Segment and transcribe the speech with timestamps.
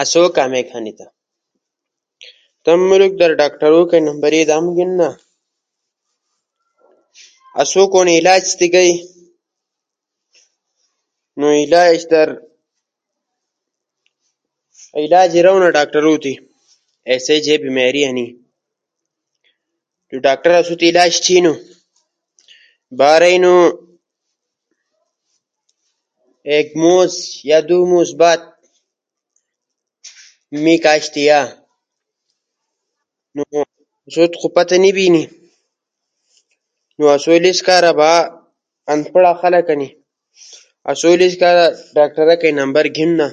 [0.00, 0.92] آسئی کامیک ہنو
[2.64, 5.08] تمو ملک در ڈاکٹرے کا نمبر ادامو گھینونا
[7.60, 8.92] آسو کونی علاج تی گئی
[11.40, 11.48] نو
[15.78, 16.36] ڈاکٹرو تی علاج رونا۔
[17.14, 18.26] آسئی جے بیماری ہنی
[20.08, 21.52] تی ڈاکٹر آسو تی علاج تھینو۔
[22.98, 23.54] با رئینو
[26.52, 27.14] ایک موس
[27.48, 28.40] یا دو موس بعد
[30.64, 31.40] می کأشتے یا۔
[33.36, 35.22] موݜو خو پتہ نی بینی۔
[36.98, 38.10] نو آسو لیس کارا با
[38.92, 39.88] انپڑا خلق ہنی
[40.90, 41.66] آسو لیس کارا
[41.96, 43.26] ڈاکٹرا کئی نمبر گھیننا۔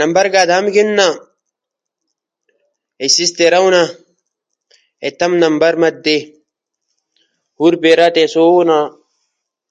[0.00, 1.06] نمبرگا آدامو گھیننا
[2.98, 3.82] کے سیس تی رونا
[5.02, 6.18] اے تمو نمبر ما تی دے۔
[7.58, 8.78] ہور پیرا تی آسو بونا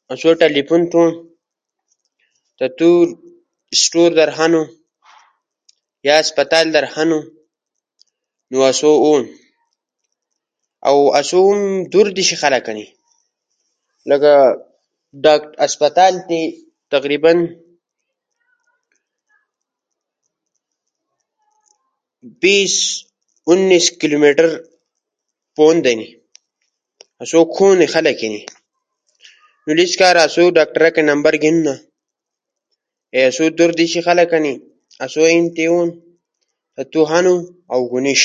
[0.08, 1.10] تو تی ٹیلیفون تھونو
[2.58, 2.90] جے تو
[3.82, 4.64] سٹور یا کلنک در ہنو
[6.06, 7.20] یا ہسپتال در ہنو
[8.52, 9.14] نو آسو الو۔
[10.90, 11.40] اؤ اسو
[11.92, 12.86] دور دیشا کئی خلق ہنی۔
[14.10, 14.34] لکہ
[15.66, 16.42] ہسپتال در
[16.92, 17.38] تقریباً
[22.42, 22.74] بیس
[23.50, 24.48] انیس کلومیٹر
[25.56, 26.08] پون ہنی۔
[27.22, 28.42] آسو کھنو خلق اینی۔
[29.68, 31.74] انیس کارا آسو تی ڈاکٹرا کئی نمبر گھیننا
[33.12, 34.54] کے آسو دور دیشا کئی خلق ہنی
[35.04, 35.82] آسو فون تھینو
[36.76, 37.36] کے تو ہنو
[37.74, 38.22] اؤ کہ نیِش۔